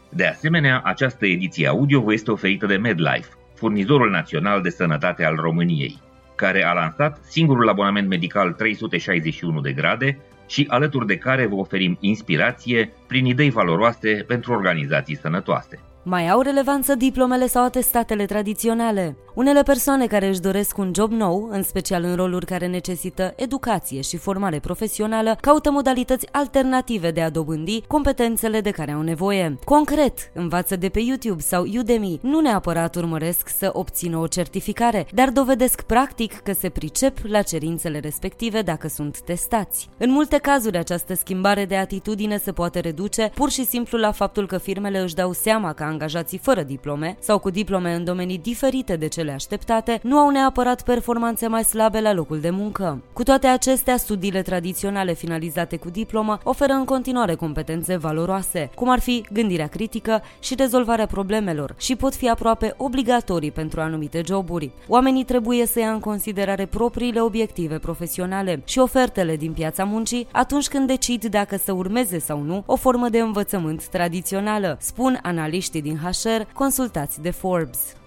De 0.09 0.25
asemenea, 0.25 0.81
această 0.83 1.25
ediție 1.25 1.67
audio 1.67 2.01
vă 2.01 2.13
este 2.13 2.31
oferită 2.31 2.65
de 2.65 2.77
MedLife, 2.77 3.29
furnizorul 3.55 4.09
național 4.09 4.61
de 4.61 4.69
sănătate 4.69 5.25
al 5.25 5.35
României, 5.35 6.01
care 6.35 6.63
a 6.63 6.73
lansat 6.73 7.19
singurul 7.23 7.69
abonament 7.69 8.07
medical 8.07 8.51
361 8.53 9.61
de 9.61 9.71
grade 9.71 10.17
și 10.47 10.65
alături 10.69 11.05
de 11.05 11.17
care 11.17 11.45
vă 11.45 11.55
oferim 11.55 11.97
inspirație 11.99 12.93
prin 13.07 13.25
idei 13.25 13.49
valoroase 13.49 14.23
pentru 14.27 14.53
organizații 14.53 15.15
sănătoase. 15.15 15.79
Mai 16.09 16.29
au 16.29 16.41
relevanță 16.41 16.95
diplomele 16.95 17.47
sau 17.47 17.63
atestatele 17.63 18.25
tradiționale? 18.25 19.17
Unele 19.33 19.63
persoane 19.63 20.07
care 20.07 20.27
își 20.27 20.39
doresc 20.39 20.77
un 20.77 20.91
job 20.95 21.11
nou, 21.11 21.47
în 21.51 21.63
special 21.63 22.03
în 22.03 22.15
roluri 22.15 22.45
care 22.45 22.67
necesită 22.67 23.33
educație 23.35 24.01
și 24.01 24.17
formare 24.17 24.59
profesională, 24.59 25.37
caută 25.41 25.71
modalități 25.71 26.27
alternative 26.31 27.11
de 27.11 27.21
a 27.21 27.29
dobândi 27.29 27.81
competențele 27.87 28.61
de 28.61 28.71
care 28.71 28.91
au 28.91 29.01
nevoie. 29.01 29.59
Concret, 29.63 30.31
învață 30.33 30.75
de 30.75 30.89
pe 30.89 30.99
YouTube 30.99 31.41
sau 31.41 31.65
Udemy, 31.77 32.19
nu 32.21 32.39
neapărat 32.39 32.95
urmăresc 32.95 33.47
să 33.57 33.69
obțină 33.73 34.17
o 34.17 34.27
certificare, 34.27 35.07
dar 35.13 35.29
dovedesc 35.29 35.81
practic 35.81 36.33
că 36.39 36.53
se 36.53 36.69
pricep 36.69 37.17
la 37.23 37.41
cerințele 37.41 37.99
respective 37.99 38.61
dacă 38.61 38.87
sunt 38.87 39.21
testați. 39.21 39.89
În 39.97 40.11
multe 40.11 40.37
cazuri, 40.37 40.77
această 40.77 41.13
schimbare 41.13 41.65
de 41.65 41.75
atitudine 41.75 42.37
se 42.37 42.51
poate 42.51 42.79
reduce 42.79 43.31
pur 43.33 43.49
și 43.49 43.65
simplu 43.65 43.97
la 43.97 44.11
faptul 44.11 44.47
că 44.47 44.57
firmele 44.57 44.99
își 44.99 45.15
dau 45.15 45.33
seama 45.33 45.73
că 45.73 45.83
angajații 45.99 46.37
fără 46.37 46.63
diplome 46.63 47.17
sau 47.19 47.39
cu 47.39 47.49
diplome 47.49 47.93
în 47.93 48.03
domenii 48.03 48.37
diferite 48.37 48.95
de 48.95 49.07
cele 49.07 49.31
așteptate 49.31 49.99
nu 50.03 50.17
au 50.17 50.29
neapărat 50.29 50.83
performanțe 50.83 51.47
mai 51.47 51.63
slabe 51.63 51.99
la 51.99 52.13
locul 52.13 52.39
de 52.39 52.49
muncă. 52.49 53.01
Cu 53.13 53.23
toate 53.23 53.47
acestea, 53.47 53.97
studiile 53.97 54.41
tradiționale 54.41 55.13
finalizate 55.13 55.77
cu 55.77 55.89
diplomă 55.89 56.39
oferă 56.43 56.73
în 56.73 56.85
continuare 56.85 57.35
competențe 57.35 57.97
valoroase, 57.97 58.69
cum 58.75 58.89
ar 58.89 58.99
fi 58.99 59.25
gândirea 59.31 59.67
critică 59.67 60.21
și 60.39 60.55
rezolvarea 60.55 61.05
problemelor 61.05 61.75
și 61.77 61.95
pot 61.95 62.15
fi 62.15 62.29
aproape 62.29 62.73
obligatorii 62.77 63.51
pentru 63.51 63.81
anumite 63.81 64.21
joburi. 64.25 64.71
Oamenii 64.87 65.23
trebuie 65.23 65.65
să 65.65 65.79
ia 65.79 65.91
în 65.91 65.99
considerare 65.99 66.65
propriile 66.65 67.21
obiective 67.21 67.77
profesionale 67.77 68.61
și 68.65 68.79
ofertele 68.79 69.35
din 69.35 69.51
piața 69.51 69.83
muncii 69.83 70.27
atunci 70.31 70.67
când 70.67 70.87
decid 70.87 71.25
dacă 71.25 71.57
să 71.57 71.71
urmeze 71.71 72.19
sau 72.19 72.41
nu 72.41 72.63
o 72.65 72.75
formă 72.75 73.09
de 73.09 73.19
învățământ 73.19 73.87
tradițională, 73.87 74.77
spun 74.81 75.19
analiștii 75.21 75.81
din 75.81 75.88
HR 75.97 76.41
consultați 76.53 77.21
de 77.21 77.31
Forbes. 77.31 77.98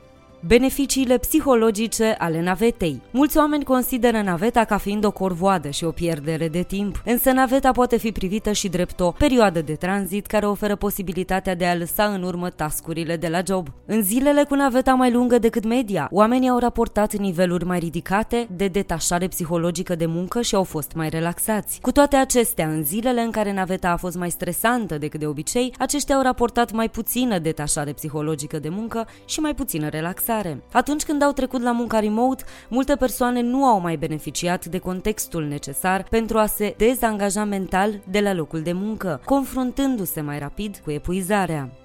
Beneficiile 0.47 1.19
psihologice 1.19 2.15
ale 2.19 2.43
navetei. 2.43 3.03
Mulți 3.11 3.39
oameni 3.39 3.65
consideră 3.65 4.21
naveta 4.23 4.65
ca 4.65 4.77
fiind 4.77 5.05
o 5.05 5.11
corvoadă 5.11 5.71
și 5.71 5.85
o 5.85 5.91
pierdere 5.91 6.49
de 6.49 6.63
timp, 6.63 7.03
însă 7.05 7.31
naveta 7.31 7.71
poate 7.71 7.99
fi 7.99 8.13
privită 8.13 8.53
și 8.53 8.69
drept 8.69 9.01
o 9.01 9.11
perioadă 9.11 9.61
de 9.61 9.75
tranzit 9.75 10.27
care 10.27 10.47
oferă 10.47 10.77
posibilitatea 10.77 11.55
de 11.55 11.67
a 11.67 11.75
lăsa 11.75 12.05
în 12.05 12.23
urmă 12.23 12.51
tascurile 12.51 13.17
de 13.17 13.29
la 13.29 13.41
job. 13.47 13.69
În 13.87 14.03
zilele 14.03 14.45
cu 14.45 14.55
naveta 14.55 14.95
mai 14.95 15.13
lungă 15.13 15.39
decât 15.39 15.65
media, 15.65 16.09
oamenii 16.11 16.49
au 16.49 16.59
raportat 16.59 17.17
niveluri 17.17 17.65
mai 17.65 17.79
ridicate 17.79 18.49
de 18.57 18.69
detașare 18.69 19.29
psihologică 19.29 19.95
de 19.95 20.07
muncă 20.07 20.41
și 20.41 20.55
au 20.55 20.65
fost 20.65 20.93
mai 20.95 21.09
relaxați. 21.09 21.81
Cu 21.81 21.93
toate 21.93 22.17
acestea, 22.17 22.69
în 22.69 22.85
zilele 22.85 23.21
în 23.21 23.31
care 23.31 23.53
naveta 23.53 23.91
a 23.91 23.97
fost 23.97 24.17
mai 24.17 24.31
stresantă 24.31 24.99
decât 24.99 25.21
de 25.21 25.27
obicei, 25.27 25.75
aceștia 25.79 26.15
au 26.15 26.23
raportat 26.23 26.73
mai 26.73 26.89
puțină 26.89 27.39
detașare 27.39 27.93
psihologică 27.93 28.59
de 28.59 28.69
muncă 28.69 29.07
și 29.25 29.41
mai 29.41 29.55
puțină 29.55 29.89
relaxare 29.89 30.31
relaxare. 30.33 30.63
Atunci 30.73 31.03
când 31.03 31.23
au 31.23 31.33
trecut 31.33 31.63
la 31.63 31.73
munca 31.73 31.99
remote, 31.99 32.45
multe 32.69 32.97
persoane 32.97 33.41
nu 33.41 33.65
au 33.65 33.81
mai 33.81 33.97
beneficiat 33.97 34.67
de 34.67 34.79
contextul 34.79 35.45
necesar 35.45 36.07
pentru 36.11 36.39
a 36.39 36.47
se 36.47 36.75
dezangaja 36.77 37.45
mental 37.45 38.01
de 38.11 38.21
la 38.21 38.33
locul 38.33 38.61
de 38.61 38.73
muncă, 38.73 39.21
confruntându-se 39.25 40.21
mai 40.21 40.39
rapid 40.39 40.81
cu 40.85 40.91
epuizarea. 40.91 41.82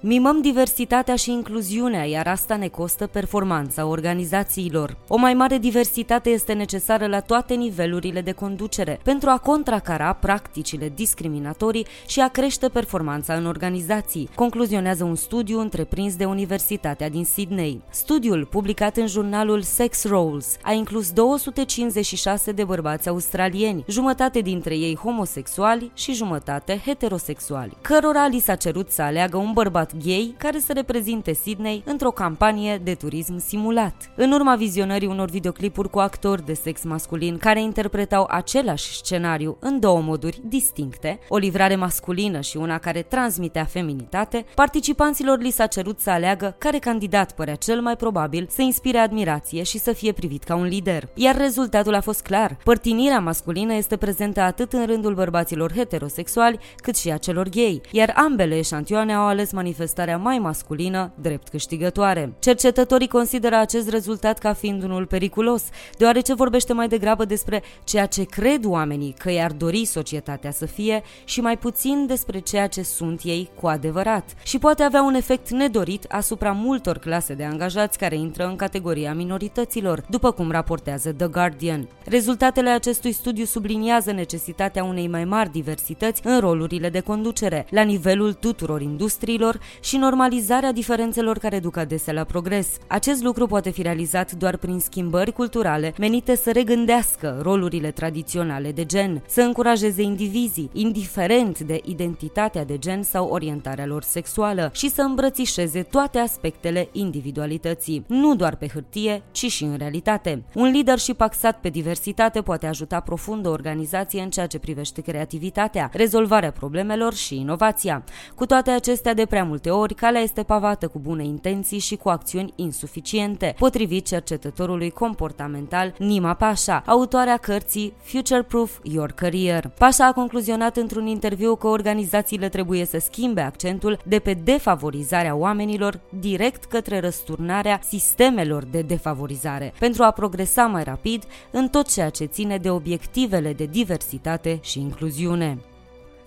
Mimăm 0.00 0.40
diversitatea 0.40 1.16
și 1.16 1.30
incluziunea, 1.30 2.04
iar 2.04 2.26
asta 2.26 2.56
ne 2.56 2.68
costă 2.68 3.06
performanța 3.06 3.86
organizațiilor. 3.86 4.96
O 5.08 5.16
mai 5.16 5.34
mare 5.34 5.58
diversitate 5.58 6.30
este 6.30 6.52
necesară 6.52 7.06
la 7.06 7.20
toate 7.20 7.54
nivelurile 7.54 8.20
de 8.20 8.32
conducere 8.32 9.00
pentru 9.02 9.28
a 9.30 9.38
contracara 9.38 10.12
practicile 10.12 10.92
discriminatorii 10.94 11.86
și 12.06 12.20
a 12.20 12.28
crește 12.28 12.68
performanța 12.68 13.34
în 13.34 13.46
organizații, 13.46 14.28
concluzionează 14.34 15.04
un 15.04 15.14
studiu 15.14 15.60
întreprins 15.60 16.16
de 16.16 16.24
Universitatea 16.24 17.08
din 17.08 17.24
Sydney. 17.24 17.82
Studiul, 17.90 18.44
publicat 18.44 18.96
în 18.96 19.06
jurnalul 19.06 19.62
Sex 19.62 20.04
Roles, 20.04 20.56
a 20.62 20.72
inclus 20.72 21.10
256 21.10 22.52
de 22.52 22.64
bărbați 22.64 23.08
australieni, 23.08 23.84
jumătate 23.88 24.40
dintre 24.40 24.76
ei 24.76 24.96
homosexuali 24.96 25.90
și 25.94 26.12
jumătate 26.12 26.80
heterosexuali, 26.84 27.76
cărora 27.80 28.26
li 28.26 28.38
s-a 28.38 28.54
cerut 28.54 28.90
să 28.90 29.02
aleagă 29.02 29.36
un 29.36 29.52
bărbat 29.52 29.86
bărbat 29.92 30.06
gay 30.06 30.34
care 30.38 30.58
să 30.58 30.72
reprezinte 30.72 31.32
Sydney 31.32 31.82
într-o 31.84 32.10
campanie 32.10 32.80
de 32.82 32.94
turism 32.94 33.38
simulat. 33.38 34.10
În 34.16 34.32
urma 34.32 34.56
vizionării 34.56 35.08
unor 35.08 35.30
videoclipuri 35.30 35.90
cu 35.90 35.98
actori 35.98 36.44
de 36.44 36.54
sex 36.54 36.84
masculin 36.84 37.38
care 37.38 37.62
interpretau 37.62 38.26
același 38.30 38.96
scenariu 38.96 39.56
în 39.60 39.80
două 39.80 40.00
moduri 40.00 40.40
distincte, 40.44 41.18
o 41.28 41.36
livrare 41.36 41.76
masculină 41.76 42.40
și 42.40 42.56
una 42.56 42.78
care 42.78 43.02
transmitea 43.02 43.64
feminitate, 43.64 44.44
participanților 44.54 45.38
li 45.38 45.50
s-a 45.50 45.66
cerut 45.66 46.00
să 46.00 46.10
aleagă 46.10 46.54
care 46.58 46.78
candidat 46.78 47.32
părea 47.32 47.54
cel 47.54 47.80
mai 47.80 47.96
probabil 47.96 48.46
să 48.50 48.62
inspire 48.62 48.98
admirație 48.98 49.62
și 49.62 49.78
să 49.78 49.92
fie 49.92 50.12
privit 50.12 50.42
ca 50.42 50.54
un 50.54 50.66
lider. 50.66 51.08
Iar 51.14 51.36
rezultatul 51.36 51.94
a 51.94 52.00
fost 52.00 52.22
clar. 52.22 52.58
Părtinirea 52.64 53.20
masculină 53.20 53.74
este 53.74 53.96
prezentă 53.96 54.40
atât 54.40 54.72
în 54.72 54.86
rândul 54.86 55.14
bărbaților 55.14 55.72
heterosexuali 55.72 56.58
cât 56.76 56.96
și 56.96 57.10
a 57.10 57.16
celor 57.16 57.48
gay, 57.48 57.80
iar 57.90 58.12
ambele 58.16 58.58
eșantioane 58.58 59.14
au 59.14 59.26
ales 59.26 59.52
manifestarea 59.52 59.77
manifestarea 59.78 60.16
mai 60.16 60.38
masculină 60.38 61.12
drept 61.14 61.48
câștigătoare. 61.48 62.32
Cercetătorii 62.38 63.08
consideră 63.08 63.56
acest 63.56 63.88
rezultat 63.88 64.38
ca 64.38 64.52
fiind 64.52 64.82
unul 64.82 65.06
periculos, 65.06 65.64
deoarece 65.98 66.34
vorbește 66.34 66.72
mai 66.72 66.88
degrabă 66.88 67.24
despre 67.24 67.62
ceea 67.84 68.06
ce 68.06 68.24
cred 68.24 68.64
oamenii 68.64 69.14
că 69.18 69.30
i-ar 69.30 69.52
dori 69.52 69.84
societatea 69.84 70.50
să 70.50 70.66
fie 70.66 71.02
și 71.24 71.40
mai 71.40 71.58
puțin 71.58 72.06
despre 72.06 72.38
ceea 72.38 72.66
ce 72.66 72.82
sunt 72.82 73.20
ei 73.24 73.50
cu 73.60 73.66
adevărat 73.66 74.34
și 74.42 74.58
poate 74.58 74.82
avea 74.82 75.02
un 75.02 75.14
efect 75.14 75.50
nedorit 75.50 76.04
asupra 76.08 76.52
multor 76.52 76.98
clase 76.98 77.34
de 77.34 77.44
angajați 77.44 77.98
care 77.98 78.16
intră 78.16 78.46
în 78.46 78.56
categoria 78.56 79.14
minorităților, 79.14 80.04
după 80.08 80.30
cum 80.30 80.50
raportează 80.50 81.12
The 81.12 81.26
Guardian. 81.26 81.88
Rezultatele 82.04 82.70
acestui 82.70 83.12
studiu 83.12 83.44
subliniază 83.44 84.12
necesitatea 84.12 84.84
unei 84.84 85.08
mai 85.08 85.24
mari 85.24 85.52
diversități 85.52 86.20
în 86.24 86.40
rolurile 86.40 86.88
de 86.88 87.00
conducere, 87.00 87.66
la 87.70 87.82
nivelul 87.82 88.32
tuturor 88.32 88.80
industriilor 88.80 89.58
și 89.80 89.96
normalizarea 89.96 90.72
diferențelor 90.72 91.38
care 91.38 91.58
duc 91.58 91.76
adesea 91.76 92.12
la 92.12 92.24
progres. 92.24 92.68
Acest 92.86 93.22
lucru 93.22 93.46
poate 93.46 93.70
fi 93.70 93.82
realizat 93.82 94.32
doar 94.32 94.56
prin 94.56 94.78
schimbări 94.78 95.32
culturale 95.32 95.94
menite 95.98 96.36
să 96.36 96.52
regândească 96.52 97.38
rolurile 97.42 97.90
tradiționale 97.90 98.72
de 98.72 98.84
gen, 98.84 99.22
să 99.28 99.40
încurajeze 99.40 100.02
indivizii, 100.02 100.70
indiferent 100.72 101.58
de 101.58 101.80
identitatea 101.84 102.64
de 102.64 102.78
gen 102.78 103.02
sau 103.02 103.28
orientarea 103.28 103.86
lor 103.86 104.02
sexuală, 104.02 104.70
și 104.72 104.90
să 104.90 105.02
îmbrățișeze 105.02 105.82
toate 105.82 106.18
aspectele 106.18 106.88
individualității, 106.92 108.04
nu 108.06 108.34
doar 108.34 108.56
pe 108.56 108.68
hârtie, 108.68 109.22
ci 109.30 109.46
și 109.46 109.64
în 109.64 109.76
realitate. 109.78 110.42
Un 110.54 110.70
leadership 110.70 111.20
axat 111.20 111.60
pe 111.60 111.68
diversitate 111.68 112.42
poate 112.42 112.66
ajuta 112.66 113.00
profund 113.00 113.46
o 113.46 113.50
organizație 113.50 114.22
în 114.22 114.30
ceea 114.30 114.46
ce 114.46 114.58
privește 114.58 115.00
creativitatea, 115.00 115.90
rezolvarea 115.92 116.52
problemelor 116.52 117.14
și 117.14 117.36
inovația. 117.36 118.04
Cu 118.34 118.46
toate 118.46 118.70
acestea, 118.70 119.14
de 119.14 119.26
prea 119.26 119.44
multe 119.64 119.80
ori, 119.80 119.94
calea 119.94 120.20
este 120.20 120.42
pavată 120.42 120.88
cu 120.88 120.98
bune 120.98 121.24
intenții 121.24 121.78
și 121.78 121.96
cu 121.96 122.08
acțiuni 122.08 122.52
insuficiente, 122.56 123.54
potrivit 123.58 124.06
cercetătorului 124.06 124.90
comportamental 124.90 125.94
Nima 125.98 126.34
Pasha, 126.34 126.82
autoarea 126.86 127.36
cărții 127.36 127.92
Future 128.02 128.42
Proof 128.42 128.78
Your 128.82 129.10
Career. 129.10 129.70
Pasha 129.78 130.06
a 130.06 130.12
concluzionat 130.12 130.76
într-un 130.76 131.06
interviu 131.06 131.56
că 131.56 131.66
organizațiile 131.66 132.48
trebuie 132.48 132.84
să 132.84 132.98
schimbe 132.98 133.40
accentul 133.40 133.98
de 134.04 134.18
pe 134.18 134.34
defavorizarea 134.34 135.34
oamenilor 135.34 136.00
direct 136.20 136.64
către 136.64 137.00
răsturnarea 137.00 137.80
sistemelor 137.88 138.64
de 138.64 138.80
defavorizare, 138.80 139.72
pentru 139.78 140.02
a 140.02 140.10
progresa 140.10 140.66
mai 140.66 140.84
rapid 140.84 141.24
în 141.50 141.68
tot 141.68 141.92
ceea 141.92 142.10
ce 142.10 142.24
ține 142.24 142.56
de 142.58 142.70
obiectivele 142.70 143.52
de 143.52 143.64
diversitate 143.64 144.58
și 144.62 144.80
incluziune. 144.80 145.58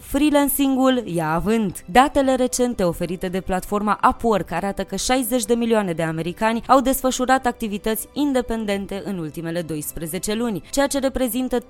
Freelancingul 0.01 1.01
ia 1.05 1.33
avânt. 1.33 1.83
Datele 1.85 2.35
recente 2.35 2.83
oferite 2.83 3.27
de 3.27 3.41
platforma 3.41 3.99
Upwork 4.09 4.51
arată 4.51 4.83
că 4.83 4.95
60 4.95 5.45
de 5.45 5.53
milioane 5.53 5.93
de 5.93 6.03
americani 6.03 6.63
au 6.67 6.81
desfășurat 6.81 7.45
activități 7.45 8.07
independente 8.13 9.01
în 9.05 9.17
ultimele 9.17 9.61
12 9.61 10.33
luni, 10.33 10.63
ceea 10.71 10.87
ce 10.87 10.99
reprezintă 10.99 11.57
39% 11.59 11.63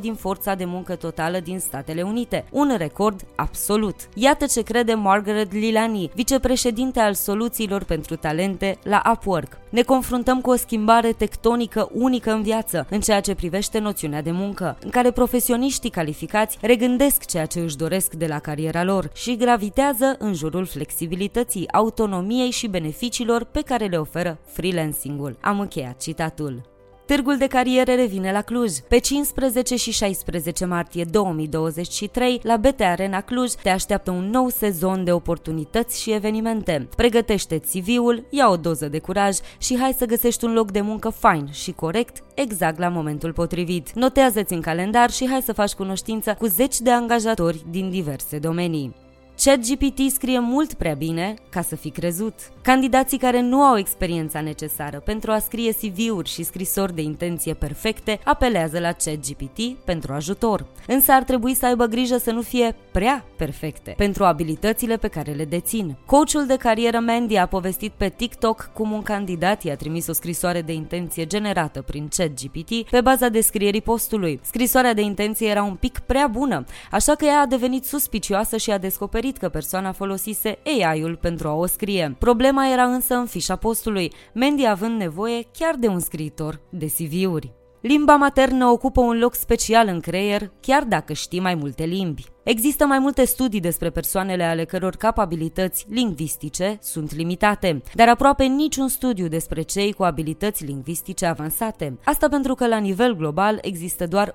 din 0.00 0.14
forța 0.14 0.54
de 0.54 0.64
muncă 0.64 0.94
totală 0.94 1.40
din 1.40 1.58
Statele 1.58 2.02
Unite, 2.02 2.44
un 2.50 2.74
record 2.76 3.20
absolut. 3.34 3.96
Iată 4.14 4.46
ce 4.46 4.62
crede 4.62 4.94
Margaret 4.94 5.52
Lilani, 5.52 6.10
vicepreședinte 6.14 7.00
al 7.00 7.14
soluțiilor 7.14 7.84
pentru 7.84 8.16
talente 8.16 8.78
la 8.82 9.02
Upwork. 9.12 9.58
Ne 9.70 9.82
confruntăm 9.82 10.40
cu 10.40 10.50
o 10.50 10.56
schimbare 10.56 11.12
tectonică 11.12 11.90
unică 11.92 12.32
în 12.32 12.42
viață 12.42 12.86
în 12.90 13.00
ceea 13.00 13.20
ce 13.20 13.34
privește 13.34 13.78
noțiunea 13.78 14.22
de 14.22 14.30
muncă, 14.30 14.76
în 14.84 14.90
care 14.90 15.10
profesioniștii 15.10 15.90
calificați 15.90 16.58
regândesc 16.60 17.00
ceea 17.10 17.46
ce 17.46 17.60
își 17.60 17.76
doresc 17.76 18.14
de 18.14 18.26
la 18.26 18.38
cariera 18.38 18.84
lor 18.84 19.10
și 19.14 19.36
gravitează 19.36 20.16
în 20.18 20.34
jurul 20.34 20.66
flexibilității, 20.66 21.72
autonomiei 21.72 22.50
și 22.50 22.68
beneficiilor 22.68 23.44
pe 23.44 23.60
care 23.60 23.86
le 23.86 23.96
oferă 23.96 24.38
freelancing-ul. 24.44 25.38
Am 25.40 25.60
încheiat 25.60 26.00
citatul. 26.00 26.71
Târgul 27.12 27.36
de 27.36 27.46
cariere 27.46 27.94
revine 27.94 28.32
la 28.32 28.42
Cluj. 28.42 28.72
Pe 28.88 28.98
15 28.98 29.76
și 29.76 29.92
16 29.92 30.64
martie 30.64 31.04
2023, 31.04 32.40
la 32.42 32.56
BT 32.56 32.80
Arena 32.80 33.20
Cluj, 33.20 33.50
te 33.50 33.68
așteaptă 33.68 34.10
un 34.10 34.30
nou 34.30 34.48
sezon 34.48 35.04
de 35.04 35.12
oportunități 35.12 36.00
și 36.00 36.12
evenimente. 36.12 36.88
Pregătește 36.96 37.58
CV-ul, 37.58 38.26
ia 38.30 38.48
o 38.48 38.56
doză 38.56 38.88
de 38.88 38.98
curaj 38.98 39.36
și 39.58 39.78
hai 39.78 39.94
să 39.98 40.06
găsești 40.06 40.44
un 40.44 40.52
loc 40.52 40.70
de 40.70 40.80
muncă 40.80 41.08
fain 41.08 41.48
și 41.50 41.72
corect 41.72 42.22
exact 42.34 42.78
la 42.78 42.88
momentul 42.88 43.32
potrivit. 43.32 43.92
Notează-ți 43.94 44.52
în 44.52 44.60
calendar 44.60 45.10
și 45.10 45.28
hai 45.28 45.42
să 45.42 45.52
faci 45.52 45.72
cunoștință 45.72 46.36
cu 46.38 46.46
zeci 46.46 46.80
de 46.80 46.90
angajatori 46.90 47.64
din 47.70 47.90
diverse 47.90 48.38
domenii. 48.38 49.01
ChatGPT 49.44 50.10
scrie 50.10 50.38
mult 50.38 50.74
prea 50.74 50.94
bine 50.94 51.34
ca 51.50 51.62
să 51.62 51.76
fi 51.76 51.90
crezut. 51.90 52.34
Candidații 52.62 53.18
care 53.18 53.40
nu 53.40 53.62
au 53.62 53.78
experiența 53.78 54.40
necesară 54.40 55.00
pentru 55.04 55.30
a 55.30 55.38
scrie 55.38 55.72
CV-uri 55.72 56.28
și 56.28 56.42
scrisori 56.42 56.94
de 56.94 57.02
intenție 57.02 57.54
perfecte 57.54 58.20
apelează 58.24 58.78
la 58.78 58.92
ChatGPT 58.92 59.74
pentru 59.84 60.12
ajutor. 60.12 60.66
Însă 60.86 61.12
ar 61.12 61.22
trebui 61.22 61.54
să 61.54 61.66
aibă 61.66 61.84
grijă 61.84 62.16
să 62.16 62.30
nu 62.30 62.40
fie 62.40 62.76
prea 62.92 63.24
perfecte 63.36 63.94
pentru 63.96 64.24
abilitățile 64.24 64.96
pe 64.96 65.08
care 65.08 65.32
le 65.32 65.44
dețin. 65.44 65.96
Coachul 66.06 66.46
de 66.46 66.56
carieră 66.56 66.98
Mandy 66.98 67.36
a 67.36 67.46
povestit 67.46 67.92
pe 67.92 68.08
TikTok 68.08 68.70
cum 68.72 68.92
un 68.92 69.02
candidat 69.02 69.62
i-a 69.62 69.76
trimis 69.76 70.06
o 70.06 70.12
scrisoare 70.12 70.62
de 70.62 70.72
intenție 70.72 71.26
generată 71.26 71.82
prin 71.82 72.08
ChatGPT 72.16 72.90
pe 72.90 73.00
baza 73.00 73.28
descrierii 73.28 73.82
postului. 73.82 74.40
Scrisoarea 74.42 74.94
de 74.94 75.02
intenție 75.02 75.48
era 75.48 75.62
un 75.62 75.74
pic 75.74 75.98
prea 75.98 76.26
bună, 76.26 76.64
așa 76.90 77.14
că 77.14 77.24
ea 77.24 77.40
a 77.40 77.46
devenit 77.46 77.84
suspicioasă 77.84 78.56
și 78.56 78.70
a 78.70 78.78
descoperit 78.78 79.30
că 79.36 79.48
persoana 79.48 79.92
folosise 79.92 80.58
AI-ul 80.64 81.16
pentru 81.16 81.48
a 81.48 81.52
o 81.54 81.66
scrie. 81.66 82.16
Problema 82.18 82.68
era 82.68 82.84
însă 82.84 83.14
în 83.14 83.26
fișa 83.26 83.56
postului, 83.56 84.12
Mandy 84.34 84.66
având 84.66 85.00
nevoie 85.00 85.42
chiar 85.58 85.74
de 85.74 85.86
un 85.86 85.98
scriitor 85.98 86.60
de 86.70 86.86
CV-uri. 86.86 87.52
Limba 87.80 88.16
maternă 88.16 88.66
ocupă 88.66 89.00
un 89.00 89.18
loc 89.18 89.34
special 89.34 89.88
în 89.88 90.00
creier, 90.00 90.50
chiar 90.60 90.84
dacă 90.84 91.12
știi 91.12 91.40
mai 91.40 91.54
multe 91.54 91.84
limbi. 91.84 92.31
Există 92.42 92.86
mai 92.86 92.98
multe 92.98 93.24
studii 93.24 93.60
despre 93.60 93.90
persoanele 93.90 94.44
ale 94.44 94.64
căror 94.64 94.96
capabilități 94.96 95.86
lingvistice 95.88 96.78
sunt 96.80 97.14
limitate, 97.14 97.82
dar 97.94 98.08
aproape 98.08 98.44
niciun 98.44 98.88
studiu 98.88 99.28
despre 99.28 99.62
cei 99.62 99.92
cu 99.92 100.02
abilități 100.02 100.64
lingvistice 100.64 101.26
avansate. 101.26 101.98
Asta 102.04 102.28
pentru 102.28 102.54
că 102.54 102.66
la 102.66 102.78
nivel 102.78 103.16
global 103.16 103.58
există 103.60 104.06
doar 104.06 104.34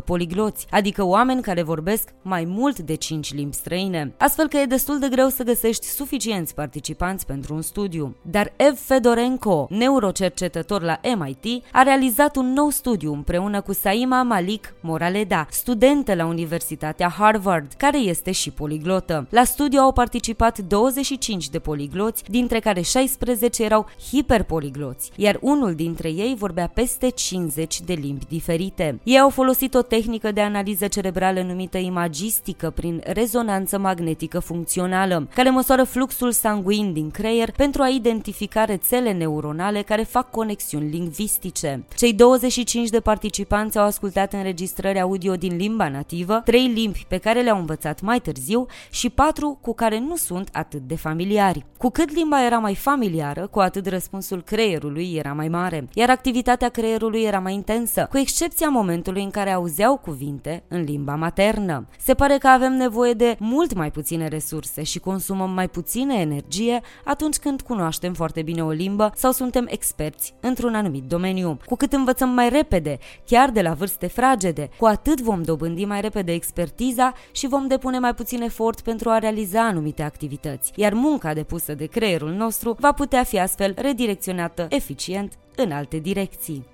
1% 0.00 0.04
poligloți, 0.04 0.66
adică 0.70 1.02
oameni 1.02 1.42
care 1.42 1.62
vorbesc 1.62 2.08
mai 2.22 2.44
mult 2.44 2.78
de 2.78 2.94
5 2.94 3.34
limbi 3.34 3.54
străine. 3.54 4.14
Astfel 4.18 4.48
că 4.48 4.56
e 4.56 4.64
destul 4.64 4.98
de 4.98 5.08
greu 5.08 5.28
să 5.28 5.42
găsești 5.42 5.86
suficienți 5.86 6.54
participanți 6.54 7.26
pentru 7.26 7.54
un 7.54 7.62
studiu. 7.62 8.16
Dar 8.22 8.52
Ev 8.56 8.78
Fedorenko, 8.78 9.66
neurocercetător 9.70 10.82
la 10.82 11.00
MIT, 11.18 11.64
a 11.72 11.82
realizat 11.82 12.36
un 12.36 12.52
nou 12.52 12.68
studiu 12.68 13.12
împreună 13.12 13.60
cu 13.60 13.72
Saima 13.72 14.22
Malik 14.22 14.74
Moraleda, 14.80 15.46
studentă 15.50 16.14
la 16.14 16.26
Universitatea 16.26 17.12
Harvard, 17.18 17.72
care 17.76 17.98
este 17.98 18.32
și 18.32 18.50
poliglotă. 18.50 19.26
La 19.30 19.44
studiu 19.44 19.80
au 19.80 19.92
participat 19.92 20.58
25 20.58 21.48
de 21.48 21.58
poligloți, 21.58 22.22
dintre 22.30 22.58
care 22.58 22.80
16 22.80 23.64
erau 23.64 23.86
hiperpoligloți, 24.10 25.10
iar 25.16 25.38
unul 25.40 25.74
dintre 25.74 26.08
ei 26.08 26.34
vorbea 26.38 26.70
peste 26.74 27.08
50 27.08 27.80
de 27.80 27.92
limbi 27.92 28.24
diferite. 28.28 29.00
Ei 29.02 29.18
au 29.18 29.28
folosit 29.28 29.74
o 29.74 29.82
tehnică 29.82 30.32
de 30.32 30.40
analiză 30.40 30.86
cerebrală 30.86 31.42
numită 31.42 31.78
imagistică 31.78 32.70
prin 32.70 33.02
rezonanță 33.04 33.78
magnetică 33.78 34.38
funcțională, 34.38 35.28
care 35.34 35.50
măsoară 35.50 35.84
fluxul 35.84 36.32
sanguin 36.32 36.92
din 36.92 37.10
creier 37.10 37.50
pentru 37.50 37.82
a 37.82 37.88
identifica 37.88 38.64
rețele 38.64 39.12
neuronale 39.12 39.82
care 39.82 40.02
fac 40.02 40.30
conexiuni 40.30 40.90
lingvistice. 40.90 41.84
Cei 41.96 42.12
25 42.12 42.88
de 42.88 43.00
participanți 43.00 43.78
au 43.78 43.84
ascultat 43.84 44.32
înregistrări 44.32 45.00
audio 45.00 45.34
din 45.34 45.56
limba 45.56 45.88
nativă, 45.88 46.42
trei 46.44 46.66
limbi 46.66 47.03
pe 47.08 47.18
care 47.18 47.40
le-au 47.40 47.58
învățat 47.58 48.00
mai 48.00 48.20
târziu 48.20 48.66
și 48.90 49.10
patru 49.10 49.58
cu 49.60 49.74
care 49.74 49.98
nu 49.98 50.16
sunt 50.16 50.48
atât 50.52 50.80
de 50.80 50.96
familiari. 50.96 51.66
Cu 51.78 51.90
cât 51.90 52.14
limba 52.14 52.44
era 52.44 52.58
mai 52.58 52.74
familiară, 52.74 53.46
cu 53.46 53.60
atât 53.60 53.86
răspunsul 53.86 54.42
creierului 54.42 55.14
era 55.16 55.32
mai 55.32 55.48
mare, 55.48 55.88
iar 55.94 56.10
activitatea 56.10 56.68
creierului 56.68 57.22
era 57.22 57.38
mai 57.38 57.54
intensă, 57.54 58.06
cu 58.10 58.18
excepția 58.18 58.68
momentului 58.68 59.22
în 59.22 59.30
care 59.30 59.52
auzeau 59.52 59.96
cuvinte 59.96 60.62
în 60.68 60.82
limba 60.82 61.14
maternă. 61.14 61.86
Se 61.98 62.14
pare 62.14 62.38
că 62.38 62.48
avem 62.48 62.72
nevoie 62.72 63.12
de 63.12 63.36
mult 63.38 63.74
mai 63.74 63.90
puține 63.90 64.28
resurse 64.28 64.82
și 64.82 64.98
consumăm 64.98 65.50
mai 65.50 65.68
puțină 65.68 66.12
energie 66.12 66.80
atunci 67.04 67.36
când 67.36 67.60
cunoaștem 67.60 68.12
foarte 68.12 68.42
bine 68.42 68.64
o 68.64 68.70
limbă 68.70 69.12
sau 69.14 69.32
suntem 69.32 69.66
experți 69.70 70.34
într-un 70.40 70.74
anumit 70.74 71.04
domeniu. 71.04 71.58
Cu 71.66 71.76
cât 71.76 71.92
învățăm 71.92 72.28
mai 72.28 72.48
repede, 72.48 72.98
chiar 73.26 73.50
de 73.50 73.62
la 73.62 73.72
vârste 73.72 74.06
fragede, 74.06 74.68
cu 74.78 74.86
atât 74.86 75.20
vom 75.20 75.42
dobândi 75.42 75.84
mai 75.84 76.00
repede 76.00 76.32
expertiză 76.32 76.93
expertiza 76.94 77.12
și 77.32 77.46
vom 77.46 77.66
depune 77.66 77.98
mai 77.98 78.14
puțin 78.14 78.42
efort 78.42 78.80
pentru 78.80 79.10
a 79.10 79.18
realiza 79.18 79.66
anumite 79.66 80.02
activități, 80.02 80.72
iar 80.74 80.92
munca 80.92 81.34
depusă 81.34 81.74
de 81.74 81.86
creierul 81.86 82.30
nostru 82.30 82.76
va 82.78 82.92
putea 82.92 83.24
fi 83.24 83.38
astfel 83.38 83.74
redirecționată 83.76 84.66
eficient 84.70 85.32
în 85.56 85.72
alte 85.72 85.98
direcții. 85.98 86.73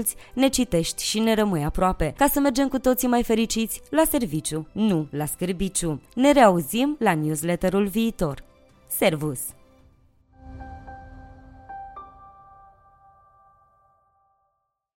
asculți, 0.00 0.16
ne 0.34 0.48
citești 0.48 1.04
și 1.04 1.18
ne 1.18 1.34
rămâi 1.34 1.64
aproape, 1.64 2.14
ca 2.16 2.26
să 2.26 2.40
mergem 2.40 2.68
cu 2.68 2.78
toții 2.78 3.08
mai 3.08 3.22
fericiți 3.22 3.80
la 3.90 4.02
serviciu, 4.10 4.66
nu 4.72 5.06
la 5.10 5.26
scârbiciu. 5.26 6.00
Ne 6.14 6.32
reauzim 6.32 6.96
la 6.98 7.14
newsletterul 7.14 7.86
viitor. 7.86 8.44
Servus! 8.86 9.40